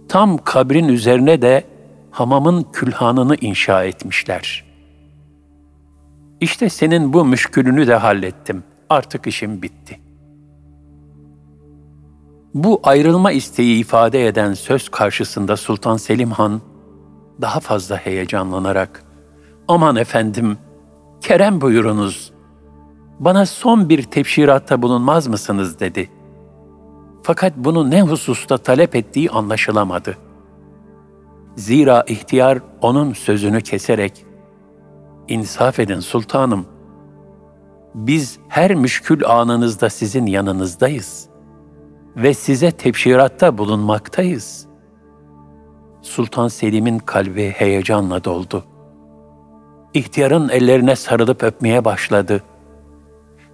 Tam 0.09 0.37
kabrin 0.37 0.87
üzerine 0.87 1.41
de 1.41 1.63
hamamın 2.11 2.65
külhanını 2.73 3.35
inşa 3.35 3.83
etmişler. 3.83 4.65
İşte 6.41 6.69
senin 6.69 7.13
bu 7.13 7.25
müşkülünü 7.25 7.87
de 7.87 7.95
hallettim. 7.95 8.63
Artık 8.89 9.27
işim 9.27 9.61
bitti.'' 9.61 10.09
Bu 12.53 12.79
ayrılma 12.83 13.31
isteği 13.31 13.79
ifade 13.79 14.27
eden 14.27 14.53
söz 14.53 14.89
karşısında 14.89 15.57
Sultan 15.57 15.97
Selim 15.97 16.31
Han 16.31 16.61
daha 17.41 17.59
fazla 17.59 17.97
heyecanlanarak 17.97 19.03
"Aman 19.69 19.95
efendim, 19.95 20.57
kerem 21.21 21.61
buyurunuz. 21.61 22.31
Bana 23.19 23.45
son 23.45 23.89
bir 23.89 24.03
tebşiratta 24.03 24.81
bulunmaz 24.81 25.27
mısınız?" 25.27 25.79
dedi. 25.79 26.09
Fakat 27.23 27.53
bunu 27.57 27.89
ne 27.89 28.01
hususta 28.01 28.57
talep 28.57 28.95
ettiği 28.95 29.29
anlaşılamadı. 29.29 30.17
Zira 31.55 32.03
ihtiyar 32.07 32.59
onun 32.81 33.13
sözünü 33.13 33.61
keserek 33.61 34.25
"İnsaf 35.27 35.79
edin 35.79 35.99
sultanım. 35.99 36.65
Biz 37.95 38.39
her 38.47 38.75
müşkül 38.75 39.25
anınızda 39.25 39.89
sizin 39.89 40.25
yanınızdayız 40.25 41.29
ve 42.15 42.33
size 42.33 42.71
tebşiratta 42.71 43.57
bulunmaktayız. 43.57 44.67
Sultan 46.01 46.47
Selim'in 46.47 46.99
kalbi 46.99 47.49
heyecanla 47.49 48.23
doldu. 48.23 48.63
İhtiyarın 49.93 50.49
ellerine 50.49 50.95
sarılıp 50.95 51.43
öpmeye 51.43 51.85
başladı. 51.85 52.43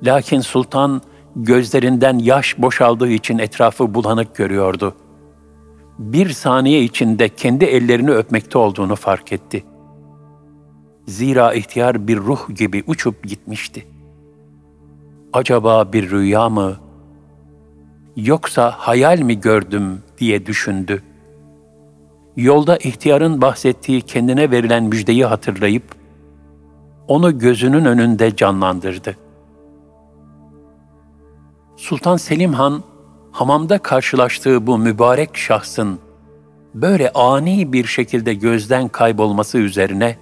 Lakin 0.04 0.42
sultan 0.42 1.02
gözlerinden 1.36 2.20
yaş 2.20 2.58
boşaldığı 2.58 3.10
için 3.10 3.38
etrafı 3.38 3.94
bulanık 3.94 4.36
görüyordu. 4.36 4.96
Bir 6.00 6.30
saniye 6.30 6.84
içinde 6.84 7.30
kendi 7.30 7.66
ellerini 7.66 8.12
öpmekte 8.12 8.58
olduğunu 8.58 8.96
fark 8.96 9.34
etti. 9.34 9.64
Zira 11.08 11.54
ihtiyar 11.54 12.08
bir 12.08 12.18
ruh 12.18 12.56
gibi 12.56 12.84
uçup 12.88 13.24
gitmişti. 13.24 13.88
acaba 15.34 15.94
bir 15.94 16.10
rüya 16.12 16.50
mı 16.50 16.78
yoksa 18.16 18.72
hayal 18.72 19.20
mi 19.20 19.40
gördüm 19.40 20.04
diye 20.18 20.46
düşündü. 20.46 21.04
Yolda 22.38 22.78
ihtiyarın 22.78 23.42
bahsettiği 23.42 24.02
kendine 24.02 24.52
verilen 24.52 24.84
müjdeyi 24.84 25.26
hatırlayıp 25.26 25.95
onu 27.08 27.40
gözünün 27.40 27.86
önünde 27.86 28.36
canlandırdı. 28.36 29.18
Sultan 31.78 32.18
Selim 32.18 32.54
Han 32.54 32.84
hamamda 33.32 33.78
karşılaştığı 33.78 34.68
bu 34.68 34.78
mübarek 34.78 35.38
şahsın 35.38 36.00
böyle 36.74 37.12
ani 37.14 37.74
bir 37.74 37.86
şekilde 37.86 38.34
gözden 38.34 38.88
kaybolması 38.88 39.58
üzerine 39.58 40.18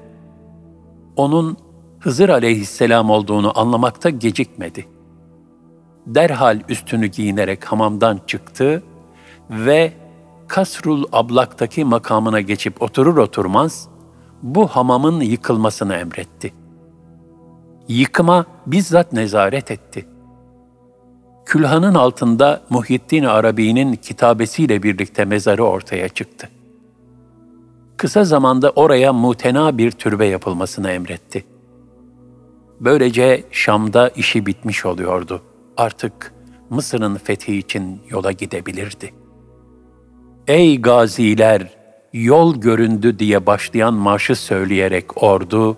onun 1.16 1.58
Hızır 2.00 2.30
aleyhisselam 2.30 3.10
olduğunu 3.10 3.60
anlamakta 3.60 4.10
gecikmedi. 4.10 4.88
Derhal 6.06 6.60
üstünü 6.70 7.08
giyinerek 7.08 7.66
hamamdan 7.66 8.20
çıktı 8.28 8.84
ve 9.50 9.94
Kasrul 10.48 11.04
Ablak'taki 11.12 11.86
makamına 11.86 12.42
geçip 12.42 12.82
oturur 12.82 13.18
oturmaz 13.18 13.90
bu 14.42 14.68
hamamın 14.68 15.22
yıkılmasını 15.22 15.96
emretti. 15.96 16.63
Yıkıma 17.88 18.46
bizzat 18.66 19.14
nezaret 19.14 19.72
etti. 19.72 20.06
Külhanın 21.46 21.96
altında 21.96 22.62
Muhyiddin 22.70 23.24
Arabi'nin 23.24 23.96
kitabesiyle 23.96 24.84
birlikte 24.84 25.26
mezarı 25.26 25.64
ortaya 25.64 26.10
çıktı. 26.10 26.50
Kısa 27.98 28.24
zamanda 28.24 28.70
oraya 28.70 29.14
mutena 29.14 29.78
bir 29.78 29.92
türbe 29.92 30.26
yapılmasını 30.26 30.92
emretti. 30.92 31.46
Böylece 32.80 33.44
Şam'da 33.52 34.10
işi 34.10 34.46
bitmiş 34.46 34.86
oluyordu. 34.86 35.42
Artık 35.78 36.34
Mısır'ın 36.70 37.16
fethi 37.16 37.58
için 37.58 38.02
yola 38.10 38.32
gidebilirdi. 38.32 39.14
Ey 40.48 40.82
gaziler, 40.82 41.70
yol 42.14 42.56
göründü 42.56 43.20
diye 43.20 43.46
başlayan 43.46 43.94
marşı 43.94 44.36
söyleyerek 44.36 45.24
ordu, 45.24 45.78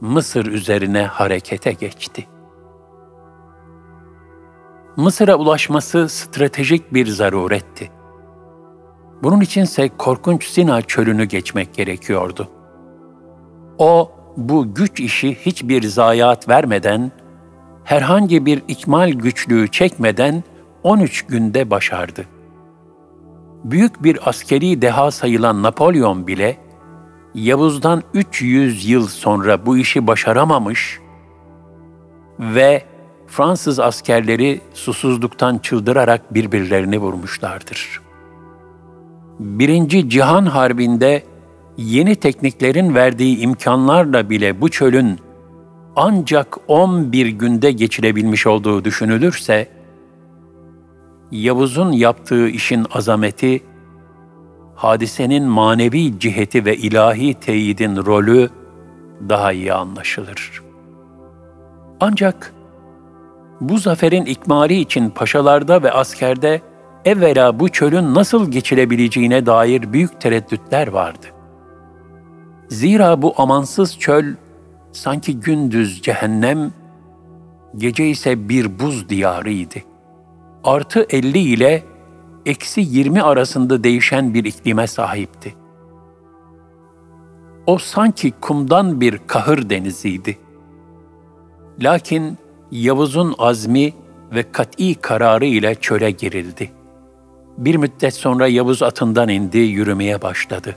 Mısır 0.00 0.46
üzerine 0.46 1.02
harekete 1.02 1.72
geçti. 1.72 2.26
Mısır'a 4.96 5.36
ulaşması 5.36 6.08
stratejik 6.08 6.94
bir 6.94 7.06
zaruretti. 7.06 7.90
Bunun 9.22 9.40
içinse 9.40 9.90
korkunç 9.98 10.48
Sina 10.48 10.82
çölünü 10.82 11.24
geçmek 11.24 11.74
gerekiyordu. 11.74 12.48
O, 13.78 14.12
bu 14.36 14.74
güç 14.74 15.00
işi 15.00 15.34
hiçbir 15.34 15.82
zayiat 15.82 16.48
vermeden, 16.48 17.12
herhangi 17.84 18.46
bir 18.46 18.62
ikmal 18.68 19.10
güçlüğü 19.10 19.68
çekmeden 19.68 20.44
13 20.82 21.22
günde 21.22 21.70
başardı. 21.70 22.26
Büyük 23.64 24.02
bir 24.02 24.28
askeri 24.28 24.82
deha 24.82 25.10
sayılan 25.10 25.62
Napolyon 25.62 26.26
bile, 26.26 26.56
Yavuz'dan 27.34 28.02
300 28.14 28.88
yıl 28.88 29.06
sonra 29.06 29.66
bu 29.66 29.78
işi 29.78 30.06
başaramamış 30.06 31.00
ve 32.38 32.84
Fransız 33.26 33.80
askerleri 33.80 34.60
susuzluktan 34.74 35.58
çıldırarak 35.58 36.34
birbirlerini 36.34 36.98
vurmuşlardır. 36.98 38.00
Birinci 39.40 40.10
Cihan 40.10 40.46
Harbi'nde 40.46 41.22
yeni 41.76 42.16
tekniklerin 42.16 42.94
verdiği 42.94 43.38
imkanlarla 43.38 44.30
bile 44.30 44.60
bu 44.60 44.68
çölün 44.68 45.18
ancak 45.96 46.56
11 46.68 47.26
günde 47.26 47.72
geçilebilmiş 47.72 48.46
olduğu 48.46 48.84
düşünülürse, 48.84 49.68
Yavuz'un 51.30 51.92
yaptığı 51.92 52.48
işin 52.48 52.86
azameti, 52.92 53.62
hadisenin 54.80 55.44
manevi 55.44 56.18
ciheti 56.18 56.64
ve 56.64 56.76
ilahi 56.76 57.34
teyidin 57.34 57.96
rolü 57.96 58.50
daha 59.28 59.52
iyi 59.52 59.72
anlaşılır. 59.72 60.62
Ancak 62.00 62.54
bu 63.60 63.78
zaferin 63.78 64.24
ikmali 64.24 64.80
için 64.80 65.10
paşalarda 65.10 65.82
ve 65.82 65.92
askerde 65.92 66.60
evvela 67.04 67.60
bu 67.60 67.68
çölün 67.68 68.14
nasıl 68.14 68.50
geçilebileceğine 68.50 69.46
dair 69.46 69.92
büyük 69.92 70.20
tereddütler 70.20 70.88
vardı. 70.88 71.26
Zira 72.68 73.22
bu 73.22 73.34
amansız 73.36 73.98
çöl 73.98 74.24
sanki 74.92 75.40
gündüz 75.40 76.02
cehennem, 76.02 76.72
gece 77.76 78.06
ise 78.06 78.48
bir 78.48 78.78
buz 78.78 79.08
diyarıydı. 79.08 79.78
Artı 80.64 81.06
50 81.10 81.38
ile 81.38 81.82
eksi 82.46 82.80
20 82.80 83.22
arasında 83.22 83.84
değişen 83.84 84.34
bir 84.34 84.44
iklime 84.44 84.86
sahipti. 84.86 85.54
O 87.66 87.78
sanki 87.78 88.32
kumdan 88.40 89.00
bir 89.00 89.20
kahır 89.26 89.70
deniziydi. 89.70 90.38
Lakin 91.80 92.38
Yavuz'un 92.70 93.34
azmi 93.38 93.92
ve 94.34 94.52
kat'i 94.52 94.94
kararı 94.94 95.46
ile 95.46 95.74
çöle 95.74 96.10
girildi. 96.10 96.70
Bir 97.58 97.76
müddet 97.76 98.14
sonra 98.14 98.46
Yavuz 98.46 98.82
atından 98.82 99.28
indi, 99.28 99.58
yürümeye 99.58 100.22
başladı. 100.22 100.76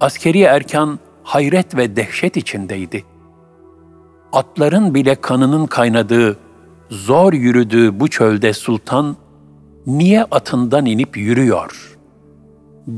Askeri 0.00 0.40
erkan 0.40 0.98
hayret 1.22 1.76
ve 1.76 1.96
dehşet 1.96 2.36
içindeydi. 2.36 3.04
Atların 4.32 4.94
bile 4.94 5.14
kanının 5.14 5.66
kaynadığı, 5.66 6.36
zor 6.90 7.32
yürüdüğü 7.32 8.00
bu 8.00 8.08
çölde 8.08 8.52
sultan, 8.52 9.16
niye 9.88 10.24
atından 10.24 10.86
inip 10.86 11.16
yürüyor? 11.16 11.98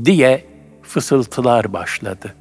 diye 0.05 0.45
fısıltılar 0.81 1.73
başladı. 1.73 2.35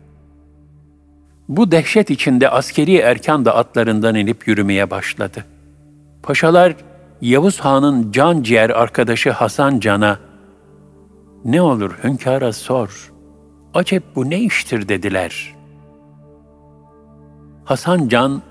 Bu 1.49 1.71
dehşet 1.73 2.11
içinde 2.11 2.51
askeri 2.51 2.97
erkan 2.97 3.45
da 3.45 3.57
atlarından 3.57 4.15
inip 4.15 4.49
yürümeye 4.49 4.91
başladı. 4.91 5.45
Paşalar 6.23 6.77
Yavuz 7.21 7.61
Han'ın 7.61 8.13
can 8.13 8.43
ciğer 8.43 8.71
arkadaşı 8.71 9.31
Hasan 9.31 9.81
Can'a 9.81 10.19
ne 11.45 11.63
olur 11.63 11.99
hünkâra 12.05 12.53
sor, 12.53 13.13
acep 13.75 14.03
bu 14.17 14.31
ne 14.31 14.41
iştir 14.41 14.89
dediler. 14.89 15.55
Hasan 17.65 18.09
Can, 18.09 18.43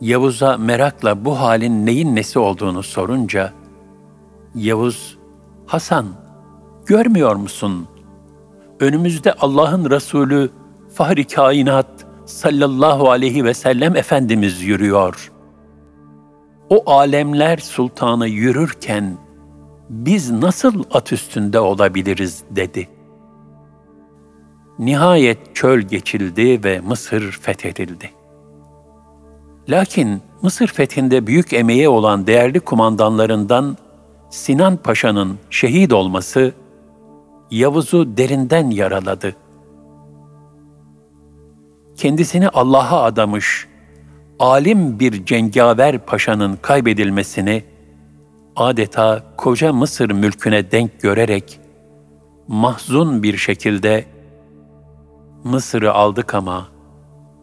Yavuz'a 0.00 0.56
merakla 0.56 1.24
bu 1.24 1.40
halin 1.40 1.86
neyin 1.86 2.16
nesi 2.16 2.38
olduğunu 2.38 2.82
sorunca, 2.82 3.52
Yavuz, 4.54 5.18
Hasan, 5.70 6.06
görmüyor 6.86 7.36
musun? 7.36 7.88
Önümüzde 8.80 9.32
Allah'ın 9.32 9.90
Resulü, 9.90 10.50
Fahri 10.94 11.24
Kainat, 11.24 12.06
sallallahu 12.26 13.10
aleyhi 13.10 13.44
ve 13.44 13.54
sellem 13.54 13.96
Efendimiz 13.96 14.62
yürüyor. 14.62 15.32
O 16.70 16.90
alemler 16.90 17.58
sultanı 17.58 18.28
yürürken 18.28 19.16
biz 19.90 20.30
nasıl 20.30 20.84
at 20.92 21.12
üstünde 21.12 21.60
olabiliriz 21.60 22.44
dedi. 22.50 22.88
Nihayet 24.78 25.54
çöl 25.54 25.80
geçildi 25.80 26.64
ve 26.64 26.80
Mısır 26.80 27.32
fethedildi. 27.32 28.10
Lakin 29.68 30.22
Mısır 30.42 30.66
fethinde 30.66 31.26
büyük 31.26 31.52
emeği 31.52 31.88
olan 31.88 32.26
değerli 32.26 32.60
kumandanlarından 32.60 33.76
Sinan 34.30 34.76
Paşa'nın 34.76 35.38
şehit 35.50 35.92
olması 35.92 36.52
Yavuz'u 37.50 38.16
derinden 38.16 38.70
yaraladı.'' 38.70 39.50
kendisini 42.00 42.48
Allah'a 42.48 43.02
adamış, 43.02 43.68
alim 44.38 45.00
bir 45.00 45.26
cengaver 45.26 45.98
paşanın 45.98 46.58
kaybedilmesini 46.62 47.64
adeta 48.56 49.22
koca 49.36 49.72
Mısır 49.72 50.10
mülküne 50.10 50.70
denk 50.70 51.00
görerek 51.00 51.60
mahzun 52.48 53.22
bir 53.22 53.36
şekilde 53.36 54.04
Mısır'ı 55.44 55.92
aldık 55.92 56.34
ama 56.34 56.68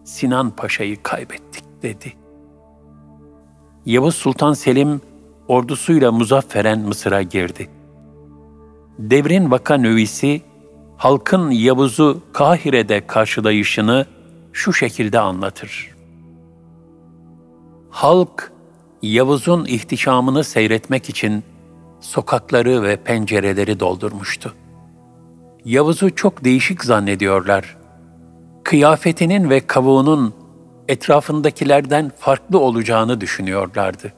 Sinan 0.04 0.50
Paşa'yı 0.50 1.04
kaybettik 1.04 1.64
dedi. 1.82 2.14
Yavuz 3.86 4.16
Sultan 4.16 4.54
Selim 4.54 5.02
ordusuyla 5.48 6.12
muzafferen 6.12 6.80
Mısır'a 6.80 7.22
girdi. 7.22 7.70
Devrin 9.00 9.52
vaka 9.52 9.78
növisi 9.78 10.42
halkın 10.98 11.52
Yavuz'u 11.52 12.22
Kahire'de 12.34 13.08
karşılayışını 13.08 14.06
şu 14.54 14.74
şekilde 14.74 15.20
anlatır. 15.20 15.96
Halk, 17.90 18.52
Yavuz'un 19.02 19.66
ihtişamını 19.66 20.44
seyretmek 20.44 21.10
için 21.10 21.44
sokakları 22.00 22.84
ve 22.84 22.96
pencereleri 22.96 23.80
doldurmuştu. 23.80 24.54
Yavuz'u 25.66 26.16
çok 26.16 26.44
değişik 26.44 26.84
zannediyorlar. 26.84 27.78
Kıyafetinin 28.64 29.50
ve 29.50 29.60
kavuğunun 29.60 30.34
etrafındakilerden 30.88 32.12
farklı 32.20 32.60
olacağını 32.60 33.22
düşünüyorlardı. 33.22 34.14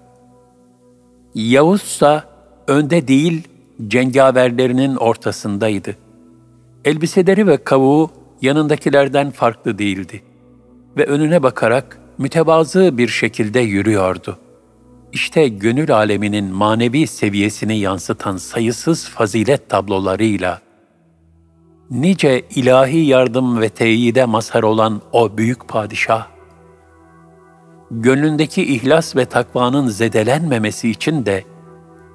Yavuzsa 1.39 2.23
önde 2.67 3.07
değil, 3.07 3.47
cengaverlerinin 3.87 4.95
ortasındaydı. 4.95 5.95
Elbiseleri 6.85 7.47
ve 7.47 7.63
kavuğu 7.63 8.11
yanındakilerden 8.41 9.31
farklı 9.31 9.77
değildi 9.77 10.23
ve 10.97 11.05
önüne 11.05 11.43
bakarak 11.43 11.99
mütevazı 12.17 12.97
bir 12.97 13.07
şekilde 13.07 13.59
yürüyordu. 13.59 14.37
İşte 15.11 15.47
gönül 15.47 15.95
aleminin 15.95 16.53
manevi 16.53 17.07
seviyesini 17.07 17.77
yansıtan 17.79 18.37
sayısız 18.37 19.09
fazilet 19.09 19.69
tablolarıyla, 19.69 20.61
nice 21.91 22.41
ilahi 22.55 23.05
yardım 23.05 23.61
ve 23.61 23.69
teyide 23.69 24.25
mazhar 24.25 24.63
olan 24.63 25.01
o 25.11 25.37
büyük 25.37 25.67
padişah, 25.67 26.27
gönlündeki 27.91 28.75
ihlas 28.75 29.15
ve 29.15 29.25
takvanın 29.25 29.87
zedelenmemesi 29.87 30.89
için 30.89 31.25
de 31.25 31.43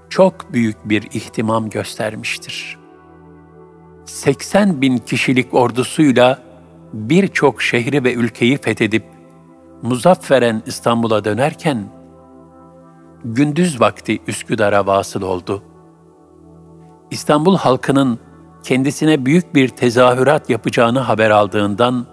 çok 0.08 0.52
büyük 0.52 0.88
bir 0.88 1.02
ihtimam 1.02 1.70
göstermiştir. 1.70 2.78
80 4.04 4.80
bin 4.80 4.98
kişilik 4.98 5.54
ordusuyla 5.54 6.38
birçok 6.92 7.62
şehri 7.62 8.04
ve 8.04 8.14
ülkeyi 8.14 8.58
fethedip 8.58 9.04
muzafferen 9.82 10.62
İstanbul'a 10.66 11.24
dönerken 11.24 11.84
gündüz 13.24 13.80
vakti 13.80 14.18
Üsküdar'a 14.26 14.86
vasıl 14.86 15.22
oldu. 15.22 15.62
İstanbul 17.10 17.56
halkının 17.56 18.18
kendisine 18.62 19.26
büyük 19.26 19.54
bir 19.54 19.68
tezahürat 19.68 20.50
yapacağını 20.50 20.98
haber 20.98 21.30
aldığından 21.30 22.06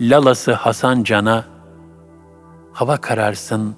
Lalası 0.00 0.52
Hasan 0.52 1.02
Can'a 1.02 1.51
hava 2.72 2.96
kararsın, 2.96 3.76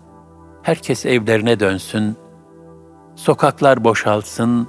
herkes 0.63 1.07
evlerine 1.07 1.61
dönsün, 1.61 2.17
sokaklar 3.15 3.85
boşalsın, 3.85 4.69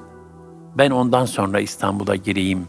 ben 0.78 0.92
ondan 0.92 1.26
sonra 1.26 1.60
İstanbul'a 1.60 2.16
gireyim. 2.16 2.68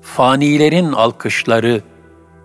Fanilerin 0.00 0.92
alkışları, 0.92 1.82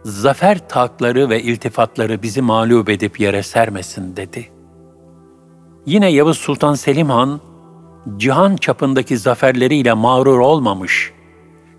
zafer 0.04 0.70
takları 0.70 1.30
ve 1.30 1.42
iltifatları 1.42 2.22
bizi 2.22 2.42
mağlup 2.42 2.90
edip 2.90 3.20
yere 3.20 3.44
sermesin 3.44 4.16
dedi. 4.16 4.50
Yine 5.86 6.12
Yavuz 6.12 6.38
Sultan 6.38 6.74
Selim 6.74 7.10
Han, 7.10 7.40
cihan 8.18 8.56
çapındaki 8.56 9.18
zaferleriyle 9.18 9.94
mağrur 9.94 10.40
olmamış, 10.40 11.14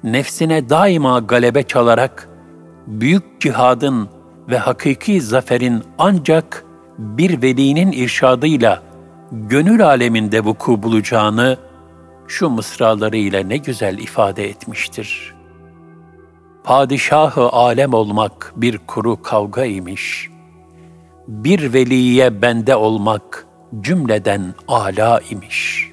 nefsine 0.04 0.68
daima 0.68 1.18
galebe 1.18 1.62
çalarak, 1.62 2.28
büyük 2.86 3.40
cihadın 3.40 4.08
ve 4.48 4.58
hakiki 4.58 5.20
zaferin 5.20 5.82
ancak 5.98 6.64
bir 6.98 7.42
velinin 7.42 7.92
irşadıyla 7.92 8.82
gönül 9.32 9.86
aleminde 9.86 10.44
vuku 10.44 10.82
bulacağını 10.82 11.58
şu 12.28 12.50
mısralarıyla 12.50 13.42
ne 13.42 13.56
güzel 13.56 13.98
ifade 13.98 14.48
etmiştir. 14.48 15.34
Padişahı 16.64 17.48
alem 17.48 17.94
olmak 17.94 18.52
bir 18.56 18.78
kuru 18.78 19.22
kavga 19.22 19.64
imiş. 19.64 20.30
Bir 21.28 21.72
veliye 21.72 22.42
bende 22.42 22.76
olmak 22.76 23.46
cümleden 23.80 24.54
ala 24.68 25.20
imiş. 25.30 25.90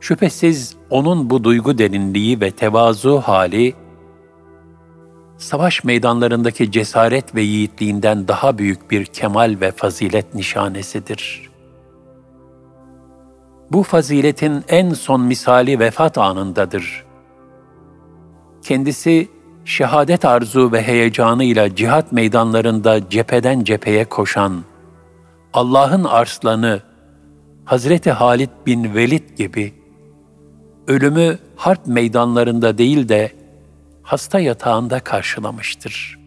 Şüphesiz 0.00 0.76
onun 0.90 1.30
bu 1.30 1.44
duygu 1.44 1.78
derinliği 1.78 2.40
ve 2.40 2.50
tevazu 2.50 3.20
hali, 3.20 3.74
savaş 5.38 5.84
meydanlarındaki 5.84 6.72
cesaret 6.72 7.34
ve 7.34 7.42
yiğitliğinden 7.42 8.28
daha 8.28 8.58
büyük 8.58 8.90
bir 8.90 9.04
kemal 9.04 9.56
ve 9.60 9.70
fazilet 9.70 10.34
nişanesidir. 10.34 11.50
Bu 13.72 13.82
faziletin 13.82 14.64
en 14.68 14.94
son 14.94 15.20
misali 15.20 15.78
vefat 15.78 16.18
anındadır. 16.18 17.04
Kendisi 18.62 19.28
şehadet 19.64 20.24
arzu 20.24 20.72
ve 20.72 20.82
heyecanıyla 20.82 21.76
cihat 21.76 22.12
meydanlarında 22.12 23.08
cepheden 23.10 23.64
cepheye 23.64 24.04
koşan, 24.04 24.64
Allah'ın 25.52 26.04
arslanı 26.04 26.82
Hazreti 27.64 28.10
Halid 28.10 28.50
bin 28.66 28.94
Velid 28.94 29.36
gibi 29.36 29.74
ölümü 30.86 31.38
harp 31.56 31.86
meydanlarında 31.86 32.78
değil 32.78 33.08
de 33.08 33.37
hasta 34.08 34.40
yatağında 34.40 35.00
karşılamıştır. 35.00 36.18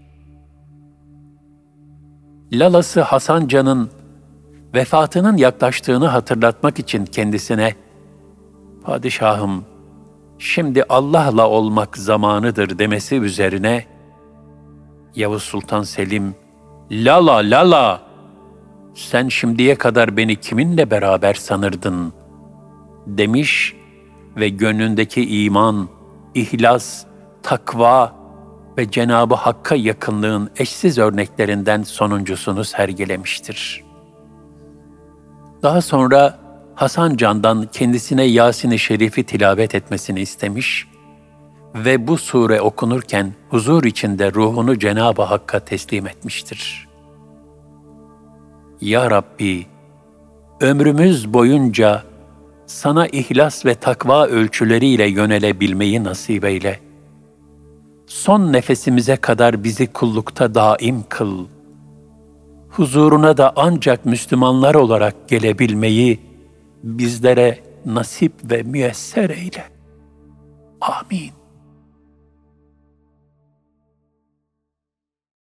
Lalası 2.53 3.01
Hasan 3.01 3.47
Can'ın 3.47 3.89
vefatının 4.73 5.37
yaklaştığını 5.37 6.07
hatırlatmak 6.07 6.79
için 6.79 7.05
kendisine 7.05 7.75
"Padişahım, 8.83 9.65
şimdi 10.39 10.83
Allah'la 10.83 11.49
olmak 11.49 11.97
zamanıdır." 11.97 12.79
demesi 12.79 13.15
üzerine 13.15 13.85
Yavuz 15.15 15.43
Sultan 15.43 15.83
Selim 15.83 16.35
"Lala 16.91 17.35
lala 17.35 18.01
sen 18.95 19.27
şimdiye 19.27 19.75
kadar 19.75 20.17
beni 20.17 20.35
kiminle 20.35 20.91
beraber 20.91 21.33
sanırdın?" 21.33 22.13
demiş 23.07 23.75
ve 24.37 24.49
gönlündeki 24.49 25.43
iman, 25.43 25.89
ihlas, 26.35 27.10
takva 27.43 28.15
ve 28.77 28.91
Cenabı 28.91 29.35
Hakk'a 29.35 29.75
yakınlığın 29.75 30.49
eşsiz 30.57 30.97
örneklerinden 30.97 31.83
sonuncusunu 31.83 32.63
sergilemiştir. 32.63 33.83
Daha 35.63 35.81
sonra 35.81 36.39
Hasan 36.75 37.17
Can'dan 37.17 37.67
kendisine 37.71 38.23
Yasin-i 38.23 38.79
Şerif'i 38.79 39.23
tilavet 39.23 39.75
etmesini 39.75 40.19
istemiş 40.19 40.87
ve 41.75 42.07
bu 42.07 42.17
sure 42.17 42.61
okunurken 42.61 43.33
huzur 43.49 43.83
içinde 43.83 44.33
ruhunu 44.33 44.79
Cenab-ı 44.79 45.21
Hakk'a 45.21 45.59
teslim 45.59 46.07
etmiştir. 46.07 46.87
Ya 48.81 49.11
Rabbi, 49.11 49.65
ömrümüz 50.61 51.33
boyunca 51.33 52.03
sana 52.65 53.07
ihlas 53.07 53.65
ve 53.65 53.75
takva 53.75 54.27
ölçüleriyle 54.27 55.09
yönelebilmeyi 55.09 56.03
nasip 56.03 56.45
eyle. 56.45 56.90
Son 58.11 58.53
nefesimize 58.53 59.15
kadar 59.15 59.63
bizi 59.63 59.87
kullukta 59.87 60.55
daim 60.55 61.03
kıl. 61.09 61.45
Huzuruna 62.69 63.37
da 63.37 63.53
ancak 63.55 64.05
Müslümanlar 64.05 64.75
olarak 64.75 65.29
gelebilmeyi 65.29 66.19
bizlere 66.83 67.59
nasip 67.85 68.33
ve 68.43 68.63
müyesser 68.63 69.29
eyle. 69.29 69.63
Amin. 70.81 71.40